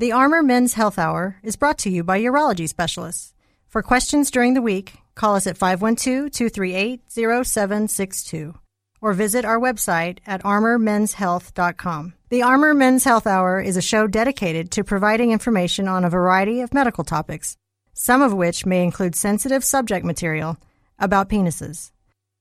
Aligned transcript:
The 0.00 0.12
Armor 0.12 0.42
Men's 0.42 0.72
Health 0.72 0.98
Hour 0.98 1.36
is 1.42 1.56
brought 1.56 1.76
to 1.80 1.90
you 1.90 2.02
by 2.02 2.18
urology 2.22 2.66
specialists. 2.66 3.34
For 3.68 3.82
questions 3.82 4.30
during 4.30 4.54
the 4.54 4.62
week, 4.62 4.94
call 5.14 5.36
us 5.36 5.46
at 5.46 5.58
512 5.58 6.30
238 6.30 7.02
0762 7.06 8.54
or 9.02 9.12
visit 9.12 9.44
our 9.44 9.60
website 9.60 10.20
at 10.24 10.42
armormenshealth.com. 10.42 12.14
The 12.30 12.42
Armor 12.42 12.72
Men's 12.72 13.04
Health 13.04 13.26
Hour 13.26 13.60
is 13.60 13.76
a 13.76 13.82
show 13.82 14.06
dedicated 14.06 14.70
to 14.70 14.84
providing 14.84 15.32
information 15.32 15.86
on 15.86 16.06
a 16.06 16.08
variety 16.08 16.62
of 16.62 16.72
medical 16.72 17.04
topics, 17.04 17.58
some 17.92 18.22
of 18.22 18.32
which 18.32 18.64
may 18.64 18.82
include 18.82 19.14
sensitive 19.14 19.62
subject 19.62 20.06
material 20.06 20.56
about 20.98 21.28
penises. 21.28 21.90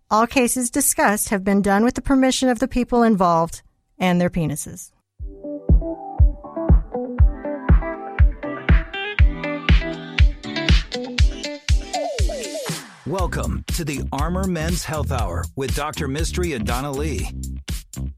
All 0.10 0.28
cases 0.28 0.72
discussed 0.72 1.28
have 1.28 1.44
been 1.44 1.62
done 1.62 1.84
with 1.84 1.96
the 1.96 2.02
permission 2.02 2.48
of 2.48 2.60
the 2.60 2.70
people 2.70 3.04
involved 3.04 3.64
and 3.98 4.22
their 4.22 4.30
penises. 4.30 4.92
Welcome 13.10 13.66
to 13.70 13.84
the 13.84 14.04
Armor 14.12 14.44
Men's 14.44 14.84
Health 14.84 15.12
Hour 15.12 15.44
with 15.56 15.76
Dr. 15.76 16.08
Mistry 16.08 16.56
and 16.56 16.64
Donna 16.64 16.92
Lee. 16.92 17.28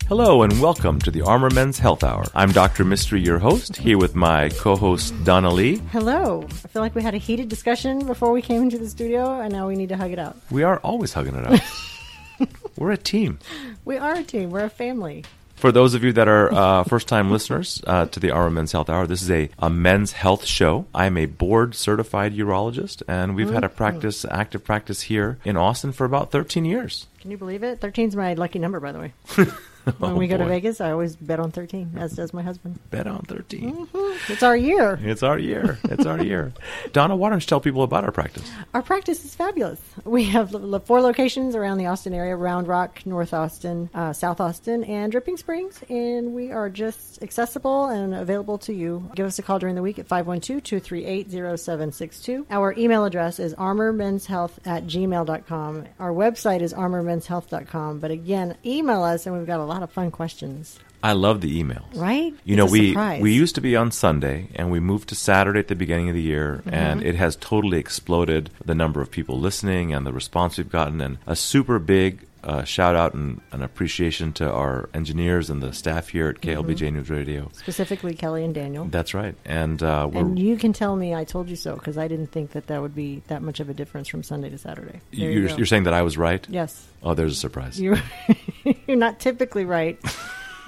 Hello 0.09 0.43
and 0.43 0.61
welcome 0.61 0.99
to 0.99 1.09
the 1.09 1.21
Armor 1.21 1.49
Men's 1.49 1.79
Health 1.79 2.03
Hour. 2.03 2.25
I'm 2.35 2.51
Dr. 2.51 2.83
Mistry, 2.83 3.23
your 3.25 3.39
host, 3.39 3.77
here 3.77 3.97
with 3.97 4.15
my 4.17 4.49
co-host 4.49 5.13
Donna 5.23 5.49
Lee. 5.49 5.77
Hello. 5.93 6.43
I 6.43 6.67
feel 6.67 6.81
like 6.81 6.93
we 6.93 7.01
had 7.01 7.13
a 7.13 7.19
heated 7.19 7.47
discussion 7.47 8.05
before 8.05 8.33
we 8.33 8.41
came 8.41 8.63
into 8.63 8.77
the 8.77 8.89
studio, 8.89 9.39
and 9.39 9.53
now 9.53 9.65
we 9.65 9.77
need 9.77 9.87
to 9.87 9.95
hug 9.95 10.11
it 10.11 10.19
out. 10.19 10.35
We 10.51 10.63
are 10.63 10.79
always 10.79 11.13
hugging 11.13 11.35
it 11.35 11.47
out. 11.47 12.49
We're 12.77 12.91
a 12.91 12.97
team. 12.97 13.39
We 13.85 13.95
are 13.95 14.15
a 14.15 14.23
team. 14.23 14.49
We're 14.49 14.65
a 14.65 14.69
family. 14.69 15.23
For 15.61 15.71
those 15.71 15.93
of 15.93 16.03
you 16.03 16.11
that 16.13 16.27
are 16.27 16.51
uh, 16.51 16.83
first-time 16.85 17.29
listeners 17.29 17.83
uh, 17.85 18.07
to 18.07 18.19
the 18.19 18.31
Armor 18.31 18.49
Men's 18.49 18.71
Health 18.71 18.89
Hour, 18.89 19.05
this 19.05 19.21
is 19.21 19.29
a, 19.29 19.47
a 19.59 19.69
men's 19.69 20.11
health 20.11 20.43
show. 20.43 20.87
I'm 20.91 21.17
a 21.17 21.27
board-certified 21.27 22.33
urologist, 22.33 23.03
and 23.07 23.35
we've 23.35 23.51
had 23.51 23.63
a 23.63 23.69
practice, 23.69 24.25
active 24.25 24.63
practice 24.63 25.01
here 25.01 25.37
in 25.45 25.57
Austin 25.57 25.91
for 25.91 26.05
about 26.05 26.31
13 26.31 26.65
years. 26.65 27.05
Can 27.19 27.29
you 27.29 27.37
believe 27.37 27.61
it? 27.61 27.79
13's 27.79 28.15
my 28.15 28.33
lucky 28.33 28.57
number, 28.57 28.79
by 28.79 28.91
the 28.91 28.97
way. 29.01 29.13
When 29.97 30.11
Oh, 30.11 30.15
we 30.15 30.27
go 30.27 30.37
to. 30.37 30.45
Vegas, 30.45 30.79
I 30.81 30.91
always 30.91 31.15
bet 31.15 31.39
on 31.39 31.51
13, 31.51 31.93
as 31.97 32.13
does 32.13 32.33
my 32.33 32.41
husband. 32.43 32.79
Bet 32.91 33.07
on 33.07 33.21
13. 33.23 33.87
It's 34.29 34.43
our 34.43 34.55
year. 34.55 34.99
It's 35.01 35.23
our 35.23 35.39
year. 35.39 35.79
It's 35.85 36.05
our 36.05 36.23
year. 36.23 36.53
Donna, 36.93 37.15
why 37.15 37.29
don't 37.29 37.41
you 37.41 37.47
tell 37.47 37.59
people 37.61 37.83
about 37.83 38.03
our 38.03 38.11
practice? 38.11 38.49
Our 38.73 38.81
practice 38.81 39.23
is 39.25 39.33
fabulous. 39.33 39.79
We 40.05 40.25
have 40.25 40.53
l- 40.53 40.73
l- 40.75 40.79
four 40.81 41.01
locations 41.01 41.55
around 41.55 41.77
the 41.79 41.87
Austin 41.87 42.13
area 42.13 42.35
Round 42.35 42.67
Rock, 42.67 43.05
North 43.05 43.33
Austin, 43.33 43.89
uh, 43.93 44.13
South 44.13 44.39
Austin, 44.41 44.83
and 44.83 45.11
Dripping 45.11 45.37
Springs. 45.37 45.81
And 45.89 46.33
we 46.33 46.51
are 46.51 46.69
just 46.69 47.21
accessible 47.23 47.85
and 47.87 48.13
available 48.13 48.57
to 48.59 48.73
you. 48.73 49.09
Give 49.15 49.25
us 49.25 49.39
a 49.39 49.41
call 49.43 49.57
during 49.59 49.75
the 49.75 49.81
week 49.81 49.97
at 49.99 50.07
512 50.07 50.63
238 50.63 51.31
0762. 51.59 52.45
Our 52.49 52.73
email 52.77 53.05
address 53.05 53.39
is 53.39 53.53
armormenshealth 53.55 54.51
at 54.65 54.85
gmail.com. 54.85 55.85
Our 55.99 56.11
website 56.11 56.61
is 56.61 56.73
armormenshealth.com. 56.73 57.99
But 57.99 58.11
again, 58.11 58.57
email 58.65 59.03
us, 59.03 59.25
and 59.25 59.37
we've 59.37 59.47
got 59.47 59.59
a 59.59 59.65
lot 59.71 59.83
of 59.83 59.91
fun 59.91 60.11
questions. 60.11 60.79
I 61.03 61.13
love 61.13 61.41
the 61.41 61.61
emails. 61.63 61.95
Right? 61.99 62.31
You 62.43 62.55
know, 62.55 62.65
It's 62.65 62.73
a 62.73 62.77
we 62.79 62.89
surprise. 62.89 63.21
we 63.23 63.33
used 63.33 63.55
to 63.55 63.61
be 63.61 63.75
on 63.75 63.89
Sunday, 63.91 64.47
and 64.55 64.69
we 64.71 64.79
moved 64.79 65.09
to 65.09 65.15
Saturday 65.15 65.59
at 65.59 65.67
the 65.67 65.75
beginning 65.75 66.09
of 66.09 66.15
the 66.15 66.21
year, 66.21 66.61
Mm-hmm. 66.65 66.73
and 66.75 67.03
it 67.03 67.15
has 67.15 67.35
totally 67.37 67.79
exploded 67.79 68.49
the 68.63 68.75
number 68.75 69.01
of 69.01 69.09
people 69.09 69.39
listening 69.39 69.93
and 69.93 70.05
the 70.05 70.13
response 70.13 70.57
we've 70.57 70.69
gotten, 70.69 71.01
and 71.01 71.17
a 71.25 71.35
super 71.35 71.79
big 71.79 72.19
uh, 72.43 72.63
shout 72.63 72.95
out 72.95 73.13
and 73.13 73.39
an 73.51 73.61
appreciation 73.61 74.33
to 74.33 74.49
our 74.51 74.89
engineers 74.95 75.49
and 75.51 75.61
the 75.61 75.71
staff 75.71 76.09
here 76.09 76.27
at 76.29 76.41
KLBJ 76.41 76.87
Mm-hmm. 76.87 76.95
News 76.97 77.09
Radio. 77.09 77.49
Specifically, 77.53 78.13
Kelly 78.15 78.43
and 78.43 78.53
Daniel. 78.53 78.85
That's 78.85 79.13
right, 79.13 79.35
and 79.45 79.81
uh, 79.81 80.07
we're 80.11 80.21
And 80.21 80.37
you 80.39 80.55
can 80.57 80.73
tell 80.73 80.95
me 80.95 81.13
I 81.15 81.23
told 81.23 81.49
you 81.49 81.55
so 81.55 81.75
because 81.75 81.97
I 81.99 82.07
didn't 82.07 82.31
think 82.31 82.51
that 82.51 82.65
that 82.67 82.81
would 82.81 82.95
be 82.95 83.21
that 83.27 83.41
much 83.41 83.59
of 83.59 83.69
a 83.69 83.73
difference 83.73 84.07
from 84.07 84.21
Sunday 84.23 84.49
to 84.49 84.57
Saturday. 84.57 85.01
There 85.11 85.19
you 85.31 85.39
you're, 85.39 85.47
go. 85.49 85.55
you're 85.57 85.65
saying 85.67 85.83
that 85.85 85.93
I 85.95 86.01
was 86.03 86.15
right. 86.17 86.45
yes, 86.49 86.87
Oh, 87.03 87.13
there's 87.15 87.33
a 87.33 87.35
surprise. 87.47 87.79
you 88.91 88.97
you're 88.97 88.99
not 88.99 89.19
typically 89.19 89.65
right, 89.65 89.99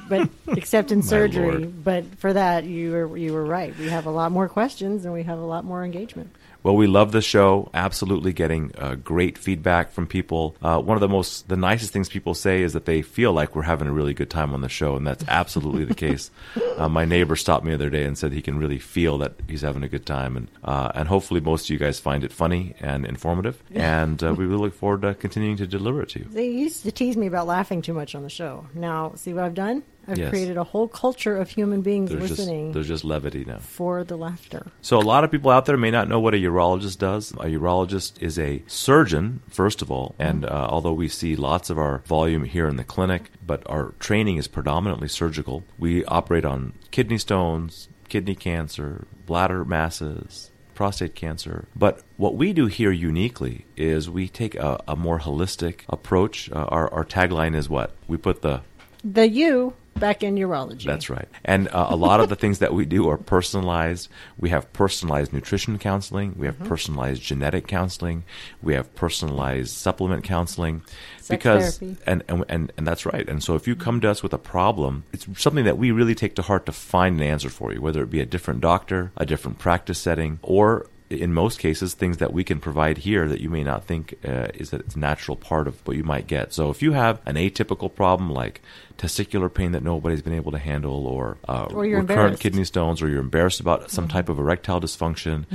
but 0.07 0.29
except 0.47 0.91
in 0.91 1.03
surgery. 1.03 1.51
Lord. 1.51 1.83
But 1.83 2.05
for 2.17 2.33
that, 2.33 2.63
you 2.63 2.91
were 2.91 3.17
you 3.17 3.33
were 3.33 3.45
right. 3.45 3.77
We 3.77 3.89
have 3.89 4.05
a 4.05 4.11
lot 4.11 4.31
more 4.31 4.47
questions 4.47 5.05
and 5.05 5.13
we 5.13 5.23
have 5.23 5.39
a 5.39 5.45
lot 5.45 5.65
more 5.65 5.83
engagement. 5.83 6.33
Well, 6.63 6.77
we 6.77 6.87
love 6.87 7.11
the 7.11 7.21
show. 7.21 7.69
Absolutely 7.73 8.31
getting 8.31 8.71
uh, 8.77 8.95
great 8.95 9.37
feedback 9.37 9.91
from 9.91 10.07
people. 10.07 10.55
Uh, 10.61 10.79
one 10.79 10.95
of 10.95 11.01
the 11.01 11.09
most, 11.09 11.49
the 11.49 11.57
nicest 11.57 11.91
things 11.91 12.07
people 12.07 12.33
say 12.33 12.61
is 12.61 12.71
that 12.71 12.85
they 12.85 13.01
feel 13.01 13.33
like 13.33 13.53
we're 13.53 13.63
having 13.63 13.87
a 13.87 13.91
really 13.91 14.13
good 14.13 14.29
time 14.29 14.53
on 14.53 14.61
the 14.61 14.69
show, 14.69 14.95
and 14.95 15.05
that's 15.05 15.25
absolutely 15.27 15.85
the 15.85 15.95
case. 15.95 16.31
Uh, 16.73 16.89
my 16.89 17.05
neighbor 17.05 17.35
stopped 17.35 17.63
me 17.63 17.69
the 17.69 17.75
other 17.75 17.89
day 17.91 18.03
and 18.03 18.17
said 18.17 18.31
he 18.31 18.41
can 18.41 18.57
really 18.57 18.79
feel 18.79 19.19
that 19.19 19.33
he's 19.47 19.61
having 19.61 19.83
a 19.83 19.87
good 19.87 20.07
time, 20.07 20.35
and 20.35 20.47
uh, 20.63 20.91
and 20.95 21.07
hopefully 21.07 21.39
most 21.39 21.65
of 21.65 21.69
you 21.69 21.77
guys 21.77 21.99
find 21.99 22.23
it 22.23 22.31
funny 22.31 22.73
and 22.79 23.05
informative, 23.05 23.61
and 23.75 24.23
uh, 24.23 24.33
we 24.33 24.45
really 24.45 24.61
look 24.61 24.73
forward 24.73 25.03
to 25.03 25.13
continuing 25.13 25.55
to 25.57 25.67
deliver 25.67 26.01
it 26.01 26.09
to 26.09 26.19
you. 26.19 26.25
They 26.31 26.49
used 26.49 26.81
to 26.83 26.91
tease 26.91 27.15
me 27.15 27.27
about 27.27 27.45
laughing 27.45 27.83
too 27.83 27.93
much 27.93 28.15
on 28.15 28.23
the 28.23 28.29
show. 28.29 28.65
Now, 28.73 29.13
see 29.15 29.33
what 29.33 29.43
I've 29.43 29.53
done? 29.53 29.83
I've 30.07 30.17
Yes. 30.17 30.29
created 30.29 30.57
a 30.57 30.63
whole 30.63 30.87
culture 30.87 31.37
of 31.37 31.49
human 31.49 31.81
beings 31.81 32.09
There's 32.09 32.27
just 32.27 32.39
listening 32.39 32.71
there's 32.73 32.87
just 32.87 33.05
levity 33.05 33.45
now. 33.45 33.57
for 33.59 34.03
the 34.03 34.17
laughter. 34.17 34.67
So 34.81 34.97
a 34.99 35.01
lot 35.01 35.23
of 35.23 35.31
people 35.31 35.49
out 35.49 35.65
there 35.65 35.77
may 35.77 35.91
not 35.91 36.09
know 36.09 36.19
what 36.19 36.33
a 36.33 36.37
urologist 36.37 36.97
does. 36.99 37.31
A 37.31 37.45
urologist 37.45 38.21
is 38.21 38.37
a 38.37 38.63
surgeon, 38.67 39.41
first 39.49 39.81
of 39.81 39.89
all, 39.91 40.15
and 40.19 40.45
uh, 40.45 40.67
although 40.69 40.93
we 40.93 41.07
see 41.07 41.35
lots 41.35 41.69
of 41.69 41.77
our 41.77 41.99
volume 42.05 42.43
here 42.43 42.67
in 42.67 42.75
the 42.75 42.83
clinic, 42.83 43.31
but 43.45 43.63
our 43.67 43.93
training 43.99 44.37
is 44.37 44.47
predominantly 44.47 45.07
surgical. 45.07 45.63
We 45.79 46.03
operate 46.05 46.43
on 46.45 46.73
kidney 46.91 47.17
stones, 47.17 47.87
kidney 48.09 48.35
cancer, 48.35 49.05
bladder 49.25 49.63
masses, 49.63 50.51
prostate 50.75 51.15
cancer. 51.15 51.67
But 51.75 52.01
what 52.17 52.35
we 52.35 52.51
do 52.51 52.65
here 52.65 52.91
uniquely 52.91 53.65
is 53.77 54.09
we 54.09 54.27
take 54.27 54.55
a, 54.55 54.83
a 54.87 54.95
more 54.95 55.19
holistic 55.19 55.81
approach. 55.87 56.51
Uh, 56.51 56.65
our, 56.69 56.91
our 56.93 57.05
tagline 57.05 57.55
is 57.55 57.69
what? 57.69 57.95
We 58.07 58.17
put 58.17 58.41
the 58.41 58.61
The 59.03 59.27
you 59.29 59.75
back 60.03 60.21
in 60.21 60.35
urology. 60.35 60.83
that's 60.83 61.09
right. 61.09 61.29
And 61.45 61.69
uh, 61.69 61.87
a 61.89 61.95
lot 61.95 62.19
of 62.19 62.27
the 62.27 62.35
things 62.35 62.59
that 62.59 62.73
we 62.73 62.85
do 62.85 63.07
are 63.07 63.17
personalized. 63.17 64.09
We 64.37 64.49
have 64.49 64.71
personalized 64.73 65.31
nutrition 65.31 65.79
counseling. 65.79 66.35
We 66.37 66.45
have 66.45 66.59
personalized 66.59 67.21
genetic 67.21 67.67
counseling. 67.67 68.25
We 68.61 68.73
have 68.73 68.93
personalized 68.95 69.69
supplement 69.69 70.25
counseling. 70.25 70.81
Sex 71.19 71.29
because 71.29 71.77
therapy. 71.77 72.01
and, 72.05 72.23
and 72.27 72.43
and 72.49 72.73
and 72.75 72.85
that's 72.85 73.05
right. 73.05 73.27
And 73.29 73.41
so 73.41 73.55
if 73.55 73.65
you 73.65 73.77
come 73.77 74.01
to 74.01 74.09
us 74.09 74.21
with 74.21 74.33
a 74.33 74.37
problem, 74.37 75.05
it's 75.13 75.25
something 75.41 75.63
that 75.63 75.77
we 75.77 75.91
really 75.91 76.15
take 76.15 76.35
to 76.35 76.41
heart 76.41 76.65
to 76.65 76.73
find 76.73 77.21
an 77.21 77.25
answer 77.25 77.49
for 77.49 77.73
you, 77.73 77.81
whether 77.81 78.03
it 78.03 78.09
be 78.09 78.19
a 78.19 78.25
different 78.25 78.59
doctor, 78.59 79.13
a 79.15 79.25
different 79.25 79.57
practice 79.57 79.99
setting, 79.99 80.39
or 80.41 80.85
in 81.09 81.33
most 81.33 81.59
cases, 81.59 81.93
things 81.93 82.17
that 82.17 82.33
we 82.33 82.43
can 82.43 82.59
provide 82.59 82.99
here 82.99 83.27
that 83.27 83.41
you 83.41 83.49
may 83.49 83.63
not 83.63 83.85
think 83.85 84.15
uh, 84.25 84.47
is 84.53 84.71
that 84.71 84.81
it's 84.81 84.95
a 84.95 84.99
natural 84.99 85.37
part 85.37 85.67
of 85.67 85.85
what 85.85 85.97
you 85.97 86.03
might 86.03 86.27
get. 86.27 86.53
So 86.53 86.69
if 86.69 86.81
you 86.81 86.93
have 86.93 87.19
an 87.25 87.35
atypical 87.35 87.93
problem 87.93 88.29
like 88.31 88.61
testicular 88.97 89.53
pain 89.53 89.71
that 89.71 89.83
nobody's 89.83 90.21
been 90.21 90.33
able 90.33 90.51
to 90.51 90.59
handle, 90.59 91.05
or, 91.07 91.37
uh, 91.47 91.67
Or 91.71 91.85
recurrent 92.01 92.39
kidney 92.39 92.63
stones, 92.63 93.01
or 93.01 93.09
you're 93.09 93.19
embarrassed 93.19 93.59
about 93.59 93.91
some 93.91 94.07
type 94.07 94.29
of 94.29 94.39
erectile 94.39 94.79
dysfunction, 94.79 95.45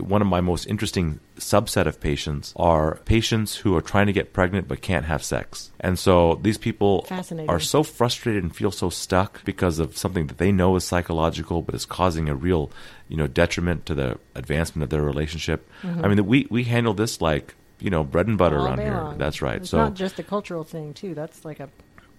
one 0.00 0.22
of 0.22 0.28
my 0.28 0.40
most 0.40 0.66
interesting 0.66 1.20
subset 1.36 1.86
of 1.86 2.00
patients 2.00 2.52
are 2.56 2.96
patients 3.04 3.56
who 3.56 3.76
are 3.76 3.80
trying 3.80 4.06
to 4.06 4.12
get 4.12 4.32
pregnant 4.32 4.68
but 4.68 4.80
can't 4.82 5.04
have 5.06 5.22
sex. 5.22 5.70
And 5.80 5.98
so 5.98 6.36
these 6.42 6.58
people 6.58 7.06
are 7.48 7.60
so 7.60 7.82
frustrated 7.82 8.42
and 8.42 8.54
feel 8.54 8.70
so 8.70 8.90
stuck 8.90 9.44
because 9.44 9.78
of 9.78 9.96
something 9.96 10.28
that 10.28 10.38
they 10.38 10.52
know 10.52 10.76
is 10.76 10.84
psychological 10.84 11.62
but 11.62 11.74
is 11.74 11.84
causing 11.84 12.28
a 12.28 12.34
real, 12.34 12.70
you 13.08 13.16
know, 13.16 13.26
detriment 13.26 13.86
to 13.86 13.94
the 13.94 14.18
advancement 14.34 14.84
of 14.84 14.90
their 14.90 15.02
relationship. 15.02 15.68
Mm-hmm. 15.82 16.04
I 16.04 16.08
mean, 16.08 16.26
we 16.26 16.46
we 16.50 16.64
handle 16.64 16.94
this 16.94 17.20
like, 17.20 17.54
you 17.80 17.90
know, 17.90 18.04
bread 18.04 18.26
and 18.26 18.38
butter 18.38 18.58
All 18.58 18.66
around 18.66 18.80
here. 18.80 18.94
long. 18.94 19.18
That's 19.18 19.42
right. 19.42 19.56
It's 19.56 19.70
so 19.70 19.78
not 19.78 19.94
just 19.94 20.18
a 20.18 20.22
cultural 20.22 20.64
thing 20.64 20.94
too. 20.94 21.14
That's 21.14 21.44
like 21.44 21.60
a 21.60 21.68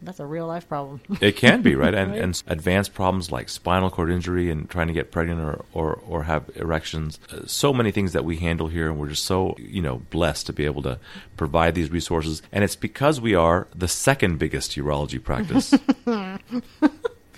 that's 0.01 0.19
a 0.19 0.25
real 0.25 0.47
life 0.47 0.67
problem. 0.67 1.01
it 1.21 1.35
can 1.35 1.61
be 1.61 1.75
right, 1.75 1.93
and 1.95 2.11
Right. 2.11 2.21
and 2.21 2.43
advanced 2.47 2.93
problems 2.93 3.31
like 3.31 3.49
spinal 3.49 3.89
cord 3.89 4.11
injury 4.11 4.49
and 4.51 4.69
trying 4.69 4.87
to 4.87 4.93
get 4.93 5.11
pregnant 5.11 5.39
or 5.41 5.65
or, 5.73 5.99
or 6.07 6.23
have 6.23 6.49
erections. 6.55 7.19
Uh, 7.31 7.45
so 7.45 7.73
many 7.73 7.91
things 7.91 8.13
that 8.13 8.25
we 8.25 8.37
handle 8.37 8.67
here, 8.67 8.87
and 8.89 8.99
we're 8.99 9.09
just 9.09 9.25
so 9.25 9.55
you 9.57 9.81
know 9.81 10.01
blessed 10.09 10.45
to 10.47 10.53
be 10.53 10.65
able 10.65 10.81
to 10.83 10.99
provide 11.37 11.75
these 11.75 11.89
resources. 11.91 12.41
And 12.51 12.63
it's 12.63 12.75
because 12.75 13.19
we 13.21 13.35
are 13.35 13.67
the 13.75 13.87
second 13.87 14.37
biggest 14.39 14.71
urology 14.75 15.21
practice. 15.23 15.73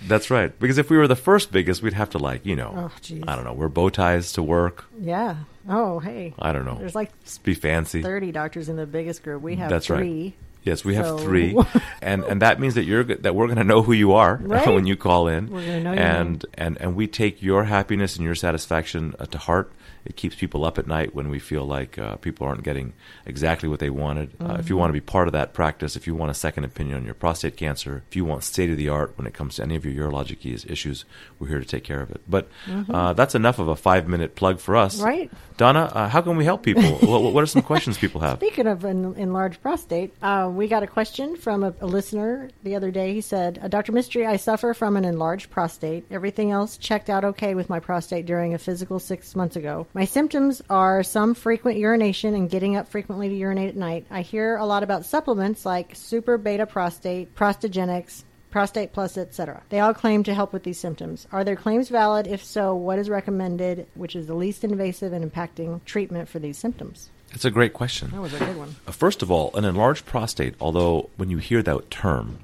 That's 0.06 0.30
right. 0.30 0.56
Because 0.60 0.78
if 0.78 0.90
we 0.90 0.96
were 0.96 1.08
the 1.08 1.16
first 1.16 1.50
biggest, 1.50 1.82
we'd 1.82 1.92
have 1.92 2.10
to 2.10 2.18
like 2.18 2.46
you 2.46 2.54
know 2.56 2.72
Oh. 2.76 3.22
I 3.26 3.34
don't 3.34 3.44
know 3.44 3.52
wear 3.52 3.68
bow 3.68 3.88
ties 3.88 4.32
to 4.34 4.42
work. 4.42 4.84
yeah. 5.00 5.36
Oh, 5.70 5.98
hey. 5.98 6.32
I 6.38 6.52
don't 6.54 6.64
know. 6.64 6.76
There's 6.78 6.94
like 6.94 7.10
Be 7.42 7.52
fancy. 7.54 8.00
thirty 8.02 8.32
doctors 8.32 8.68
in 8.70 8.76
the 8.76 8.86
biggest 8.86 9.22
group. 9.22 9.42
We 9.42 9.56
have 9.56 9.68
That's 9.68 9.90
right. 9.90 10.32
Yes, 10.68 10.84
we 10.84 10.94
have 10.96 11.06
So- 11.06 11.18
three, 11.18 11.56
and 12.02 12.22
and 12.24 12.42
that 12.42 12.60
means 12.60 12.74
that 12.74 12.84
you're 12.84 13.04
that 13.04 13.34
we're 13.34 13.46
going 13.46 13.58
to 13.58 13.64
know 13.72 13.82
who 13.82 13.92
you 13.92 14.12
are 14.12 14.36
Right. 14.42 14.62
when 14.74 14.86
you 14.86 14.96
call 14.96 15.28
in, 15.28 15.48
We're 15.50 15.66
gonna 15.66 15.80
your 15.80 15.94
and 15.98 16.44
and 16.54 16.76
and 16.82 16.94
we 16.94 17.06
take 17.06 17.42
your 17.42 17.64
happiness 17.64 18.16
and 18.16 18.24
your 18.24 18.34
satisfaction 18.36 19.14
uh, 19.18 19.26
to 19.26 19.38
heart. 19.38 19.72
It 20.04 20.16
keeps 20.16 20.36
people 20.36 20.64
up 20.64 20.78
at 20.78 20.86
night 20.86 21.14
when 21.14 21.28
we 21.28 21.38
feel 21.38 21.64
like 21.64 21.98
uh, 21.98 22.16
people 22.16 22.46
aren't 22.46 22.62
getting 22.62 22.92
exactly 23.26 23.68
what 23.68 23.78
they 23.80 23.90
wanted. 23.90 24.30
Uh, 24.40 24.56
if 24.58 24.68
you 24.68 24.74
Mm-hmm. 24.74 24.80
want 24.80 24.88
to 24.90 24.92
be 24.94 25.00
part 25.00 25.28
of 25.28 25.32
that 25.32 25.52
practice, 25.54 25.96
if 25.96 26.06
you 26.06 26.14
want 26.14 26.30
a 26.30 26.34
second 26.34 26.64
opinion 26.64 26.96
on 26.96 27.04
your 27.04 27.14
prostate 27.14 27.56
cancer, 27.56 28.02
if 28.08 28.14
you 28.16 28.24
want 28.24 28.44
state 28.44 28.70
of 28.70 28.76
the 28.76 28.88
art 28.88 29.12
when 29.16 29.26
it 29.26 29.34
comes 29.34 29.56
to 29.56 29.62
any 29.62 29.74
of 29.76 29.84
your 29.84 30.08
urologic 30.10 30.44
issues, 30.70 31.04
we're 31.38 31.48
here 31.48 31.58
to 31.58 31.64
take 31.66 31.84
care 31.84 32.00
of 32.00 32.10
it. 32.10 32.20
But 32.28 32.48
uh, 32.88 33.12
that's 33.14 33.34
enough 33.34 33.58
of 33.58 33.68
a 33.68 33.76
five 33.76 34.06
minute 34.08 34.34
plug 34.36 34.60
for 34.60 34.76
us, 34.76 34.96
Mm-hmm. 34.96 35.04
Right. 35.04 35.30
Donna, 35.56 35.90
uh, 35.92 36.08
how 36.08 36.20
can 36.20 36.36
we 36.36 36.44
help 36.44 36.62
people? 36.62 36.82
what, 37.00 37.32
what 37.32 37.42
are 37.42 37.46
some 37.46 37.62
questions 37.62 37.98
people 37.98 38.20
have? 38.20 38.38
Speaking 38.38 38.68
of 38.68 38.84
en- 38.84 39.14
enlarged 39.16 39.60
prostate, 39.60 40.14
uh, 40.22 40.48
we 40.52 40.68
got 40.68 40.84
a 40.84 40.86
question 40.86 41.34
from 41.34 41.64
a, 41.64 41.74
a 41.80 41.86
listener 41.86 42.48
the 42.62 42.76
other 42.76 42.92
day. 42.92 43.12
He 43.12 43.20
said, 43.20 43.58
uh, 43.60 43.66
Dr. 43.66 43.90
Mistry, 43.90 44.24
I 44.24 44.36
suffer 44.36 44.72
from 44.74 44.96
an 44.96 45.04
enlarged 45.04 45.50
prostate. 45.50 46.04
Everything 46.12 46.52
else 46.52 46.76
checked 46.76 47.10
out 47.10 47.24
okay 47.24 47.56
with 47.56 47.68
my 47.68 47.80
prostate 47.80 48.24
during 48.26 48.54
a 48.54 48.58
physical 48.58 49.00
six 49.00 49.34
months 49.34 49.56
ago. 49.56 49.87
My 49.94 50.04
symptoms 50.04 50.62
are 50.68 51.02
some 51.02 51.34
frequent 51.34 51.78
urination 51.78 52.34
and 52.34 52.50
getting 52.50 52.76
up 52.76 52.88
frequently 52.88 53.28
to 53.30 53.34
urinate 53.34 53.70
at 53.70 53.76
night. 53.76 54.06
I 54.10 54.20
hear 54.20 54.56
a 54.56 54.66
lot 54.66 54.82
about 54.82 55.06
supplements 55.06 55.64
like 55.64 55.94
Super 55.94 56.36
Beta 56.36 56.66
Prostate, 56.66 57.34
Prostagenix, 57.34 58.22
Prostate 58.50 58.92
Plus, 58.92 59.16
etc. 59.16 59.62
They 59.70 59.80
all 59.80 59.94
claim 59.94 60.22
to 60.24 60.34
help 60.34 60.52
with 60.52 60.62
these 60.62 60.78
symptoms. 60.78 61.26
Are 61.32 61.42
their 61.44 61.56
claims 61.56 61.88
valid? 61.88 62.26
If 62.26 62.44
so, 62.44 62.74
what 62.74 62.98
is 62.98 63.08
recommended, 63.10 63.86
which 63.94 64.14
is 64.14 64.26
the 64.26 64.34
least 64.34 64.62
invasive 64.62 65.12
and 65.12 65.30
impacting 65.30 65.84
treatment 65.84 66.28
for 66.28 66.38
these 66.38 66.58
symptoms? 66.58 67.10
It's 67.32 67.44
a 67.44 67.50
great 67.50 67.72
question. 67.74 68.10
That 68.10 68.22
was 68.22 68.34
a 68.34 68.38
good 68.38 68.56
one. 68.56 68.76
Uh, 68.86 68.92
First 68.92 69.22
of 69.22 69.30
all, 69.30 69.54
an 69.54 69.64
enlarged 69.64 70.06
prostate, 70.06 70.54
although 70.60 71.10
when 71.16 71.28
you 71.28 71.38
hear 71.38 71.62
that 71.62 71.90
term, 71.90 72.38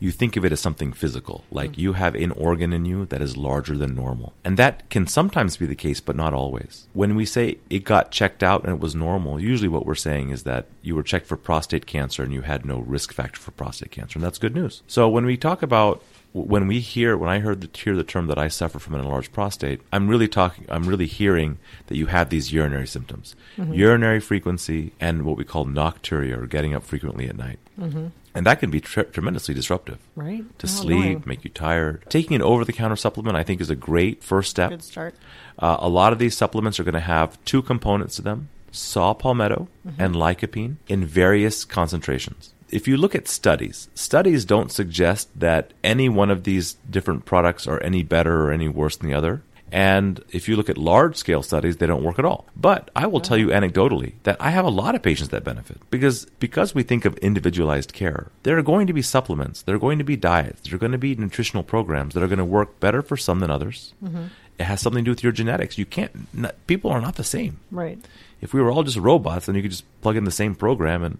you 0.00 0.10
think 0.10 0.36
of 0.36 0.44
it 0.44 0.52
as 0.52 0.60
something 0.60 0.92
physical, 0.92 1.44
like 1.50 1.76
you 1.76 1.92
have 1.92 2.14
an 2.14 2.32
organ 2.32 2.72
in 2.72 2.86
you 2.86 3.04
that 3.06 3.20
is 3.20 3.36
larger 3.36 3.76
than 3.76 3.94
normal. 3.94 4.32
And 4.42 4.56
that 4.56 4.88
can 4.88 5.06
sometimes 5.06 5.58
be 5.58 5.66
the 5.66 5.74
case, 5.74 6.00
but 6.00 6.16
not 6.16 6.32
always. 6.32 6.88
When 6.94 7.14
we 7.14 7.26
say 7.26 7.58
it 7.68 7.84
got 7.84 8.10
checked 8.10 8.42
out 8.42 8.64
and 8.64 8.72
it 8.72 8.80
was 8.80 8.94
normal, 8.94 9.38
usually 9.38 9.68
what 9.68 9.84
we're 9.84 9.94
saying 9.94 10.30
is 10.30 10.42
that 10.44 10.66
you 10.80 10.96
were 10.96 11.02
checked 11.02 11.26
for 11.26 11.36
prostate 11.36 11.86
cancer 11.86 12.22
and 12.22 12.32
you 12.32 12.40
had 12.40 12.64
no 12.64 12.78
risk 12.78 13.12
factor 13.12 13.38
for 13.38 13.50
prostate 13.50 13.90
cancer, 13.90 14.18
and 14.18 14.24
that's 14.24 14.38
good 14.38 14.54
news. 14.54 14.82
So 14.86 15.08
when 15.08 15.26
we 15.26 15.36
talk 15.36 15.62
about 15.62 16.02
when 16.32 16.68
we 16.68 16.78
hear 16.78 17.16
when 17.16 17.28
I 17.28 17.40
heard 17.40 17.60
the, 17.60 17.68
hear 17.76 17.96
the 17.96 18.04
term 18.04 18.28
that 18.28 18.38
I 18.38 18.48
suffer 18.48 18.78
from 18.78 18.94
an 18.94 19.00
enlarged 19.00 19.32
prostate, 19.32 19.80
I'm 19.92 20.08
really 20.08 20.28
talking. 20.28 20.64
I'm 20.68 20.84
really 20.84 21.06
hearing 21.06 21.58
that 21.88 21.96
you 21.96 22.06
have 22.06 22.30
these 22.30 22.52
urinary 22.52 22.86
symptoms, 22.86 23.34
urinary 23.56 24.20
frequency, 24.20 24.92
and 25.00 25.24
what 25.24 25.36
we 25.36 25.44
call 25.44 25.66
nocturia, 25.66 26.38
or 26.38 26.46
getting 26.46 26.72
up 26.72 26.84
frequently 26.84 27.28
at 27.28 27.36
night, 27.36 27.58
mm-hmm. 27.78 28.06
And 28.34 28.46
that 28.46 28.60
can 28.60 28.70
be 28.70 28.80
tre- 28.80 29.04
tremendously 29.04 29.54
disruptive. 29.54 29.98
Right. 30.16 30.44
To 30.58 30.66
How 30.66 30.72
sleep, 30.72 30.98
annoying. 30.98 31.22
make 31.26 31.44
you 31.44 31.50
tired. 31.50 32.04
Taking 32.08 32.34
an 32.36 32.42
over-the-counter 32.42 32.96
supplement, 32.96 33.36
I 33.36 33.42
think, 33.42 33.60
is 33.60 33.70
a 33.70 33.76
great 33.76 34.22
first 34.22 34.50
step. 34.50 34.70
Good 34.70 34.82
start. 34.82 35.14
Uh, 35.58 35.76
a 35.80 35.88
lot 35.88 36.12
of 36.12 36.18
these 36.18 36.36
supplements 36.36 36.78
are 36.80 36.84
going 36.84 36.94
to 36.94 37.00
have 37.00 37.42
two 37.44 37.62
components 37.62 38.16
to 38.16 38.22
them 38.22 38.48
saw 38.72 39.12
palmetto 39.14 39.68
and 39.98 40.14
lycopene 40.14 40.76
in 40.88 41.04
various 41.04 41.64
concentrations. 41.64 42.54
If 42.68 42.86
you 42.86 42.96
look 42.96 43.14
at 43.14 43.26
studies, 43.26 43.88
studies 43.94 44.44
don't 44.44 44.70
suggest 44.70 45.28
that 45.38 45.72
any 45.82 46.08
one 46.08 46.30
of 46.30 46.44
these 46.44 46.74
different 46.88 47.24
products 47.24 47.66
are 47.66 47.82
any 47.82 48.02
better 48.04 48.44
or 48.44 48.52
any 48.52 48.68
worse 48.68 48.96
than 48.96 49.08
the 49.08 49.16
other. 49.16 49.42
And 49.72 50.22
if 50.30 50.48
you 50.48 50.56
look 50.56 50.68
at 50.68 50.78
large 50.78 51.16
scale 51.16 51.42
studies, 51.42 51.76
they 51.76 51.86
don't 51.86 52.02
work 52.02 52.18
at 52.18 52.24
all. 52.24 52.46
But 52.56 52.90
I 52.96 53.06
will 53.06 53.20
tell 53.20 53.36
you 53.36 53.48
anecdotally 53.48 54.14
that 54.24 54.36
I 54.40 54.50
have 54.50 54.64
a 54.64 54.70
lot 54.70 54.94
of 54.94 55.02
patients 55.02 55.28
that 55.30 55.44
benefit 55.44 55.78
because 55.90 56.24
because 56.38 56.74
we 56.74 56.82
think 56.82 57.04
of 57.04 57.16
individualized 57.18 57.92
care, 57.92 58.30
there 58.42 58.58
are 58.58 58.62
going 58.62 58.86
to 58.86 58.92
be 58.92 59.02
supplements, 59.02 59.62
there 59.62 59.74
are 59.74 59.80
going 59.80 59.98
to 59.98 60.04
be 60.04 60.16
diets, 60.16 60.62
there 60.62 60.74
are 60.74 60.78
going 60.78 60.92
to 60.92 60.98
be 60.98 61.14
nutritional 61.14 61.62
programs 61.62 62.14
that 62.14 62.22
are 62.22 62.28
going 62.28 62.38
to 62.38 62.44
work 62.44 62.80
better 62.80 63.02
for 63.02 63.16
some 63.16 63.40
than 63.40 63.50
others. 63.50 63.94
Mm-hmm. 64.02 64.24
It 64.58 64.64
has 64.64 64.80
something 64.80 65.04
to 65.04 65.08
do 65.08 65.12
with 65.12 65.22
your 65.22 65.32
genetics. 65.32 65.78
You 65.78 65.86
can't. 65.86 66.34
Not, 66.34 66.54
people 66.66 66.90
are 66.90 67.00
not 67.00 67.16
the 67.16 67.24
same. 67.24 67.60
Right. 67.70 67.98
If 68.42 68.52
we 68.52 68.60
were 68.60 68.70
all 68.70 68.82
just 68.82 68.98
robots, 68.98 69.46
then 69.46 69.54
you 69.54 69.62
could 69.62 69.70
just 69.70 69.84
plug 70.02 70.16
in 70.16 70.24
the 70.24 70.30
same 70.30 70.54
program 70.54 71.02
and 71.02 71.18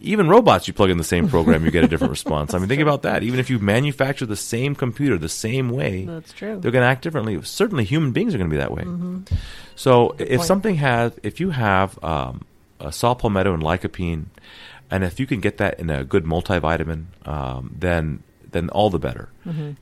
even 0.00 0.28
robots 0.28 0.66
you 0.66 0.74
plug 0.74 0.90
in 0.90 0.98
the 0.98 1.04
same 1.04 1.28
program 1.28 1.64
you 1.64 1.70
get 1.70 1.84
a 1.84 1.88
different 1.88 2.10
response. 2.18 2.54
I 2.54 2.58
mean 2.58 2.68
think 2.68 2.82
about 2.82 3.02
that. 3.02 3.22
Even 3.22 3.38
if 3.38 3.50
you 3.50 3.58
manufacture 3.58 4.26
the 4.26 4.36
same 4.36 4.74
computer 4.74 5.16
the 5.18 5.28
same 5.28 5.70
way, 5.70 6.04
That's 6.04 6.32
true. 6.32 6.58
they're 6.60 6.72
going 6.72 6.82
to 6.82 6.88
act 6.88 7.02
differently. 7.02 7.40
Certainly 7.42 7.84
human 7.84 8.12
beings 8.12 8.34
are 8.34 8.38
going 8.38 8.50
to 8.50 8.54
be 8.54 8.58
that 8.58 8.72
way. 8.72 8.84
So 9.76 10.16
if 10.18 10.28
point. 10.28 10.42
something 10.42 10.74
has 10.76 11.12
if 11.22 11.40
you 11.40 11.50
have 11.50 12.02
um, 12.02 12.44
a 12.80 12.90
saw 12.92 13.14
palmetto 13.14 13.54
and 13.54 13.62
lycopene 13.62 14.26
and 14.90 15.04
if 15.04 15.18
you 15.18 15.26
can 15.26 15.40
get 15.40 15.56
that 15.56 15.80
in 15.80 15.88
a 15.88 16.04
good 16.04 16.24
multivitamin, 16.24 17.06
um, 17.26 17.74
then 17.78 18.22
then 18.50 18.68
all 18.68 18.90
the 18.90 18.98
better. 18.98 19.30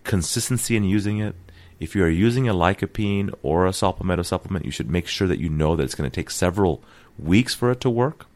Consistency 0.05 0.77
in 0.77 0.85
using 0.85 1.19
it. 1.19 1.35
If 1.81 1.97
you 1.97 2.05
are 2.05 2.11
using 2.11 2.49
a 2.49 2.55
lycopene 2.55 3.35
or 3.43 3.67
a 3.67 3.73
saw 3.73 3.91
palmetto 3.91 4.23
supplement, 4.23 4.65
you 4.67 4.71
should 4.71 4.91
make 4.91 5.07
sure 5.09 5.27
that 5.27 5.39
you 5.41 5.49
know 5.49 5.75
that 5.77 5.83
it's 5.83 5.95
going 5.95 6.09
to 6.09 6.15
take 6.15 6.31
several 6.31 6.83
weeks 7.19 7.55
for 7.55 7.71
it 7.73 7.81
to 7.81 7.91
work. 7.91 8.27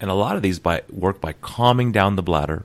And 0.00 0.10
a 0.10 0.14
lot 0.14 0.36
of 0.36 0.42
these 0.42 0.58
by 0.58 0.82
work 0.90 1.20
by 1.20 1.32
calming 1.34 1.92
down 1.92 2.16
the 2.16 2.22
bladder 2.22 2.64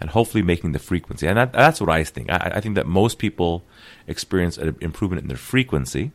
and 0.00 0.10
hopefully 0.10 0.42
making 0.42 0.72
the 0.72 0.78
frequency. 0.78 1.26
And 1.26 1.36
that, 1.36 1.52
that's 1.52 1.80
what 1.80 1.90
I 1.90 2.02
think. 2.02 2.30
I, 2.30 2.52
I 2.56 2.60
think 2.60 2.74
that 2.76 2.86
most 2.86 3.18
people 3.18 3.62
experience 4.06 4.56
an 4.58 4.74
improvement 4.80 5.22
in 5.22 5.28
their 5.28 5.36
frequency 5.36 6.12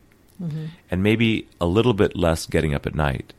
and 0.90 1.02
maybe 1.02 1.46
a 1.60 1.66
little 1.66 1.94
bit 1.94 2.16
less 2.16 2.44
getting 2.46 2.74
up 2.74 2.86
at 2.86 2.94
night. 2.94 3.32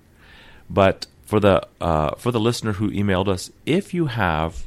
But 0.70 1.06
for 1.26 1.40
the 1.40 1.68
uh, 1.82 2.16
for 2.16 2.32
the 2.32 2.40
listener 2.40 2.74
who 2.74 2.90
emailed 2.90 3.28
us, 3.28 3.52
if 3.66 3.94
you 3.94 4.08
have 4.08 4.64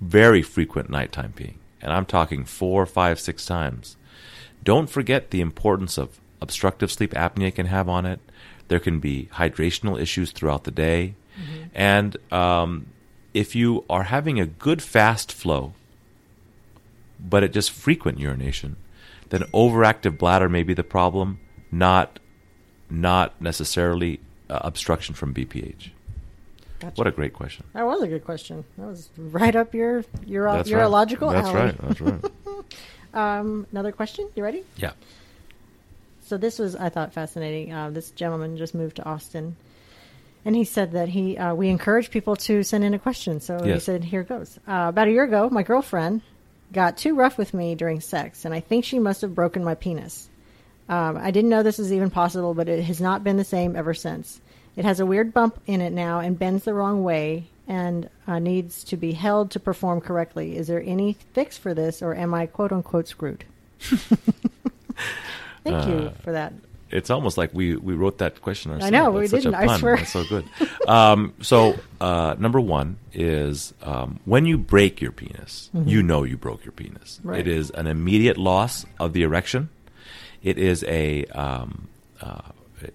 very 0.00 0.42
frequent 0.42 0.90
nighttime 0.90 1.32
peeing, 1.34 1.56
and 1.80 1.92
I'm 1.92 2.06
talking 2.06 2.44
four, 2.44 2.86
five, 2.86 3.18
six 3.18 3.46
times, 3.46 3.96
don't 4.62 4.90
forget 4.90 5.30
the 5.30 5.40
importance 5.40 5.98
of 5.98 6.20
obstructive 6.40 6.92
sleep 6.92 7.12
apnea 7.14 7.54
can 7.54 7.66
have 7.66 7.88
on 7.88 8.06
it. 8.06 8.20
There 8.68 8.78
can 8.80 9.00
be 9.00 9.28
hydrational 9.32 10.00
issues 10.00 10.30
throughout 10.30 10.64
the 10.64 10.70
day. 10.70 11.14
And 11.74 12.16
um, 12.32 12.86
if 13.34 13.54
you 13.54 13.84
are 13.88 14.04
having 14.04 14.40
a 14.40 14.46
good 14.46 14.82
fast 14.82 15.32
flow, 15.32 15.74
but 17.20 17.42
it 17.42 17.52
just 17.52 17.70
frequent 17.70 18.18
urination, 18.18 18.76
then 19.30 19.42
overactive 19.54 20.18
bladder 20.18 20.48
may 20.48 20.62
be 20.62 20.74
the 20.74 20.84
problem, 20.84 21.40
not 21.70 22.18
not 22.90 23.38
necessarily 23.40 24.18
uh, 24.48 24.60
obstruction 24.62 25.14
from 25.14 25.34
BPH. 25.34 25.90
Gotcha. 26.80 26.94
What 26.94 27.06
a 27.06 27.10
great 27.10 27.34
question. 27.34 27.64
That 27.74 27.84
was 27.84 28.02
a 28.02 28.08
good 28.08 28.24
question. 28.24 28.64
That 28.78 28.86
was 28.86 29.10
right 29.18 29.54
up 29.54 29.74
your 29.74 30.04
your 30.24 30.50
That's 30.50 30.70
your 30.70 30.80
right. 30.80 30.90
logical 30.90 31.30
That's 31.30 31.48
alley. 31.48 31.56
right. 31.60 31.78
That's 31.82 32.00
right. 32.00 32.24
Um, 33.14 33.66
another 33.72 33.90
question. 33.90 34.28
You 34.36 34.44
ready? 34.44 34.62
yeah. 34.76 34.92
So 36.22 36.36
this 36.36 36.58
was 36.58 36.76
I 36.76 36.90
thought 36.90 37.14
fascinating. 37.14 37.72
Uh, 37.72 37.88
this 37.88 38.10
gentleman 38.10 38.58
just 38.58 38.74
moved 38.74 38.96
to 38.96 39.04
Austin, 39.06 39.56
and 40.44 40.54
he 40.56 40.64
said 40.64 40.92
that 40.92 41.08
he 41.08 41.36
uh, 41.38 41.54
we 41.54 41.68
encourage 41.68 42.10
people 42.10 42.36
to 42.36 42.62
send 42.62 42.84
in 42.84 42.94
a 42.94 42.98
question. 42.98 43.40
So 43.40 43.62
he 43.62 43.80
said, 43.80 44.04
"Here 44.04 44.22
goes." 44.22 44.58
Uh, 44.66 44.86
about 44.88 45.08
a 45.08 45.10
year 45.10 45.24
ago, 45.24 45.48
my 45.50 45.62
girlfriend 45.62 46.22
got 46.72 46.96
too 46.98 47.14
rough 47.14 47.38
with 47.38 47.54
me 47.54 47.74
during 47.74 48.00
sex, 48.00 48.44
and 48.44 48.52
I 48.54 48.60
think 48.60 48.84
she 48.84 48.98
must 48.98 49.22
have 49.22 49.34
broken 49.34 49.64
my 49.64 49.74
penis. 49.74 50.28
Um, 50.88 51.16
I 51.18 51.30
didn't 51.30 51.50
know 51.50 51.62
this 51.62 51.78
was 51.78 51.92
even 51.92 52.10
possible, 52.10 52.54
but 52.54 52.68
it 52.68 52.82
has 52.84 53.00
not 53.00 53.22
been 53.24 53.36
the 53.36 53.44
same 53.44 53.76
ever 53.76 53.92
since. 53.94 54.40
It 54.76 54.84
has 54.84 55.00
a 55.00 55.06
weird 55.06 55.34
bump 55.34 55.58
in 55.66 55.80
it 55.80 55.92
now 55.92 56.20
and 56.20 56.38
bends 56.38 56.64
the 56.64 56.72
wrong 56.72 57.02
way 57.02 57.48
and 57.66 58.08
uh, 58.26 58.38
needs 58.38 58.84
to 58.84 58.96
be 58.96 59.12
held 59.12 59.50
to 59.50 59.60
perform 59.60 60.00
correctly. 60.00 60.56
Is 60.56 60.68
there 60.68 60.82
any 60.82 61.14
fix 61.34 61.58
for 61.58 61.74
this, 61.74 62.00
or 62.00 62.14
am 62.14 62.32
I 62.32 62.46
quote 62.46 62.72
unquote 62.72 63.08
screwed? 63.08 63.44
Thank 65.64 65.84
Uh, 65.86 65.88
you 65.88 66.10
for 66.22 66.32
that. 66.32 66.52
It's 66.90 67.10
almost 67.10 67.36
like 67.36 67.52
we, 67.52 67.76
we 67.76 67.94
wrote 67.94 68.18
that 68.18 68.40
question 68.40 68.72
ourselves. 68.72 68.86
I 68.86 68.90
know, 68.90 69.10
we 69.10 69.20
That's 69.26 69.30
such 69.30 69.42
didn't, 69.42 69.54
I 69.56 69.76
swear. 69.76 69.96
That's 69.96 70.12
so 70.12 70.24
good. 70.24 70.44
um, 70.88 71.34
so 71.42 71.78
uh, 72.00 72.34
number 72.38 72.60
one 72.60 72.98
is 73.12 73.74
um, 73.82 74.20
when 74.24 74.46
you 74.46 74.56
break 74.56 75.00
your 75.00 75.12
penis, 75.12 75.70
you 75.74 76.02
know 76.02 76.22
you 76.22 76.36
broke 76.36 76.64
your 76.64 76.72
penis. 76.72 77.18
Mm-hmm. 77.18 77.28
Right. 77.28 77.40
It 77.40 77.48
is 77.48 77.70
an 77.70 77.86
immediate 77.86 78.38
loss 78.38 78.86
of 78.98 79.12
the 79.12 79.22
erection. 79.22 79.68
It 80.42 80.56
is 80.56 80.84
a 80.84 81.24
um, 81.26 81.88
uh, 82.20 82.40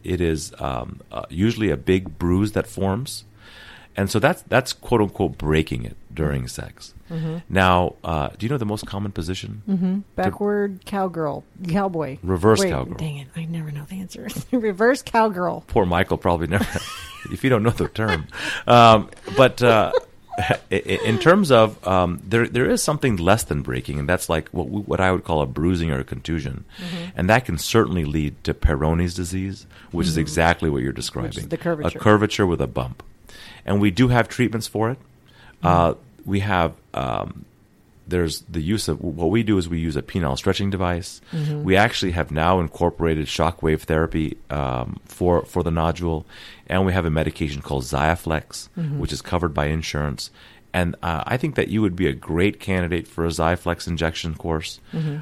it 0.04 0.22
is 0.22 0.54
um, 0.60 1.02
uh, 1.12 1.26
usually 1.30 1.70
a 1.70 1.78
big 1.78 2.18
bruise 2.18 2.54
that 2.54 2.68
forms, 2.68 3.26
and 3.96 4.10
so 4.10 4.20
that's 4.20 4.42
that's 4.44 4.74
quote 4.74 5.02
unquote 5.02 5.38
breaking 5.38 5.86
it 5.86 5.96
during 6.14 6.48
sex. 6.48 6.94
Mm-hmm. 7.12 7.38
Now, 7.50 7.96
uh, 8.04 8.30
do 8.38 8.46
you 8.46 8.50
know 8.50 8.58
the 8.58 8.66
most 8.66 8.86
common 8.88 9.12
position? 9.12 10.04
Backward 10.16 10.86
cowgirl, 10.86 11.44
cowboy, 11.70 12.18
Reverse 12.24 12.62
Wait, 12.62 12.72
cowgirl. 12.72 12.98
Dang 12.98 13.18
it! 13.18 13.28
I 13.36 13.46
never 13.46 13.72
know 13.72 13.86
the 13.88 14.00
answer. 14.00 14.28
Reverse 14.52 15.02
cowgirl. 15.02 15.64
poor 15.68 15.86
Michael 15.86 16.18
probably 16.18 16.48
never, 16.48 16.66
if 17.32 17.44
you 17.44 17.50
don't 17.50 17.64
know 17.64 17.70
the 17.72 17.88
term. 17.88 18.28
Um, 18.66 19.10
but 19.38 19.62
uh, 19.62 19.92
in 20.72 21.20
terms 21.20 21.52
of 21.52 21.86
um, 21.88 22.20
there, 22.26 22.48
there 22.48 22.68
is 22.70 22.82
something 22.82 23.18
less 23.18 23.44
than 23.44 23.62
breaking, 23.62 24.00
and 24.00 24.10
that's 24.10 24.28
like 24.30 24.50
what 24.50 24.68
what 24.68 25.00
I 25.00 25.12
would 25.12 25.24
call 25.24 25.42
a 25.42 25.46
bruising 25.46 25.92
or 25.92 26.00
a 26.00 26.04
contusion, 26.04 26.66
Mm-hmm. 26.78 27.10
and 27.20 27.30
that 27.30 27.46
can 27.46 27.58
certainly 27.60 28.06
lead 28.06 28.44
to 28.46 28.54
Peyronie's 28.56 29.14
disease, 29.14 29.68
which 29.92 30.08
is 30.08 30.18
exactly 30.18 30.70
what 30.70 30.82
you're 30.82 30.92
describing. 30.92 31.32
Mm-hmm. 31.32 31.50
the 31.50 31.58
curvature. 31.58 31.98
A 31.98 32.02
curvature 32.02 32.48
with 32.48 32.62
a 32.62 32.68
bump, 32.68 33.04
and 33.66 33.80
we 33.82 33.92
do 33.92 34.08
have 34.10 34.28
treatments 34.28 34.68
for 34.68 34.92
it. 34.92 34.98
Uh, 35.62 35.94
we 36.26 36.40
have 36.42 36.74
um, 36.94 37.46
there's 38.08 38.42
the 38.42 38.62
use 38.62 38.88
of 38.90 39.00
what 39.02 39.30
we 39.30 39.44
do 39.44 39.58
is 39.58 39.70
we 39.70 39.80
use 39.80 39.96
a 39.96 40.02
penile 40.02 40.38
stretching 40.38 40.70
device. 40.70 41.22
We 41.64 41.78
actually 41.78 42.12
have 42.12 42.32
now 42.32 42.60
incorporated 42.60 43.28
shockwave 43.28 43.82
therapy 43.82 44.38
um, 44.50 45.00
for 45.06 45.44
for 45.46 45.64
the 45.64 45.72
nodule, 45.72 46.26
and 46.68 46.86
we 46.86 46.92
have 46.94 47.06
a 47.06 47.10
medication 47.10 47.62
called 47.62 47.84
Xiaflex, 47.84 48.68
which 49.00 49.14
is 49.14 49.22
covered 49.22 49.54
by 49.54 49.68
insurance. 49.68 50.32
And 50.74 50.96
uh, 51.04 51.24
I 51.28 51.38
think 51.38 51.54
that 51.56 51.68
you 51.68 51.82
would 51.84 51.96
be 51.96 52.08
a 52.08 52.14
great 52.14 52.60
candidate 52.60 53.08
for 53.08 53.26
a 53.26 53.30
Xiaflex 53.30 53.88
injection 53.88 54.34
course. 54.34 54.80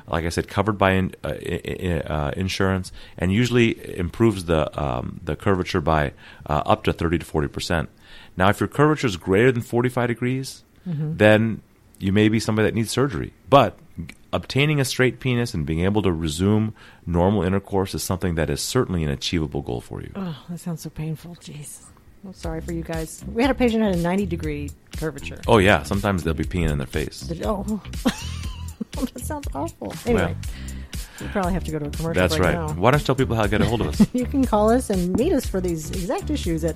Like 0.07 0.25
I 0.25 0.29
said, 0.29 0.47
covered 0.47 0.77
by 0.77 0.91
in, 0.91 1.13
uh, 1.25 1.33
i- 1.33 1.61
i- 1.79 1.99
uh, 1.99 2.31
insurance, 2.37 2.91
and 3.17 3.33
usually 3.33 3.97
improves 3.97 4.45
the 4.45 4.61
um, 4.81 5.19
the 5.23 5.35
curvature 5.35 5.81
by 5.81 6.13
uh, 6.49 6.63
up 6.65 6.83
to 6.85 6.93
thirty 6.93 7.17
to 7.19 7.25
forty 7.25 7.47
percent. 7.49 7.89
Now, 8.37 8.47
if 8.49 8.59
your 8.61 8.69
curvature 8.69 9.07
is 9.07 9.17
greater 9.17 9.51
than 9.51 9.61
forty 9.61 9.89
five 9.89 10.07
degrees, 10.07 10.63
then 10.85 11.61
you 11.99 12.11
may 12.13 12.29
be 12.29 12.39
somebody 12.39 12.67
that 12.69 12.73
needs 12.75 12.89
surgery. 12.91 13.33
But 13.49 13.77
g- 13.99 14.15
obtaining 14.33 14.79
a 14.79 14.85
straight 14.85 15.19
penis 15.19 15.53
and 15.53 15.65
being 15.65 15.81
able 15.81 16.01
to 16.03 16.11
resume 16.13 16.73
normal 17.05 17.43
intercourse 17.43 17.93
is 17.93 18.01
something 18.03 18.35
that 18.35 18.49
is 18.49 18.61
certainly 18.61 19.03
an 19.03 19.09
achievable 19.09 19.61
goal 19.61 19.81
for 19.81 20.01
you. 20.01 20.11
Oh, 20.15 20.35
that 20.49 20.59
sounds 20.59 20.81
so 20.81 20.89
painful. 20.89 21.35
Jeez. 21.35 21.83
I'm 22.25 22.33
sorry 22.33 22.61
for 22.61 22.71
you 22.71 22.83
guys. 22.83 23.23
We 23.33 23.41
had 23.41 23.49
a 23.51 23.55
patient 23.55 23.83
had 23.83 23.95
a 23.95 23.97
90 23.97 24.25
degree 24.27 24.69
curvature. 24.97 25.39
Oh 25.47 25.57
yeah, 25.57 25.83
sometimes 25.83 26.23
they'll 26.23 26.33
be 26.33 26.43
peeing 26.43 26.69
in 26.69 26.77
their 26.77 26.87
face. 26.87 27.23
But- 27.23 27.41
Oh, 27.45 27.81
that 29.13 29.21
sounds 29.25 29.47
awful. 29.55 29.93
Anyway, 30.05 30.35
we 31.19 31.27
probably 31.29 31.53
have 31.53 31.63
to 31.63 31.71
go 31.71 31.79
to 31.79 31.85
a 31.87 31.89
commercial 31.89 32.13
That's 32.21 32.37
right. 32.39 32.53
now. 32.53 32.73
Why 32.73 32.91
don't 32.91 32.99
you 32.99 33.05
tell 33.05 33.15
people 33.15 33.35
how 33.35 33.43
to 33.43 33.47
get 33.49 33.61
a 33.61 33.65
hold 33.65 33.81
of 33.81 33.87
us? 33.87 34.05
You 34.13 34.25
can 34.25 34.45
call 34.45 34.69
us 34.69 34.89
and 34.89 35.13
meet 35.17 35.31
us 35.33 35.45
for 35.45 35.61
these 35.61 35.89
exact 35.91 36.29
issues 36.29 36.63
at 36.63 36.75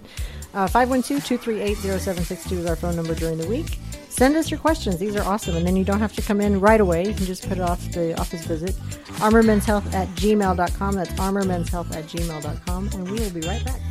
uh, 0.53 0.67
512-238-0762 0.67 2.51
is 2.53 2.65
our 2.65 2.75
phone 2.75 2.95
number 2.95 3.13
during 3.15 3.37
the 3.37 3.47
week. 3.47 3.77
Send 4.09 4.35
us 4.37 4.49
your 4.49 4.59
questions. 4.59 4.97
These 4.97 5.15
are 5.17 5.23
awesome. 5.23 5.55
And 5.57 5.67
then 5.67 5.75
you 5.75 5.83
don't 5.83 5.99
have 5.99 6.13
to 6.13 6.21
come 6.21 6.39
in 6.39 6.59
right 6.61 6.79
away. 6.79 7.05
You 7.05 7.13
can 7.13 7.25
just 7.25 7.47
put 7.49 7.57
it 7.57 7.61
off 7.61 7.81
the 7.91 8.17
office 8.19 8.45
visit. 8.45 8.73
ArmorMen'sHealth 9.19 9.93
at 9.93 10.07
gmail.com. 10.15 10.95
That's 10.95 11.11
ArmorMen'sHealth 11.13 11.93
at 11.95 12.05
gmail.com. 12.05 12.89
And 12.93 13.11
we 13.11 13.19
will 13.19 13.31
be 13.31 13.41
right 13.41 13.63
back. 13.65 13.81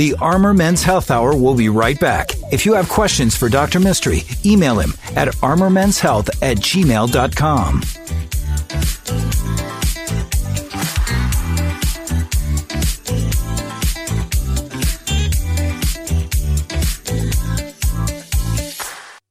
The 0.00 0.14
Armor 0.14 0.54
Men's 0.54 0.82
Health 0.82 1.10
Hour 1.10 1.36
will 1.36 1.54
be 1.54 1.68
right 1.68 2.00
back. 2.00 2.30
If 2.50 2.64
you 2.64 2.72
have 2.72 2.88
questions 2.88 3.36
for 3.36 3.50
Dr. 3.50 3.80
Mistry, 3.80 4.24
email 4.46 4.78
him 4.78 4.94
at 5.14 5.28
armormenshealth 5.42 6.30
at 6.40 6.56
gmail.com. 6.56 7.82